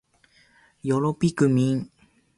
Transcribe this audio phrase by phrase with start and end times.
[0.81, 1.91] よろぴくみん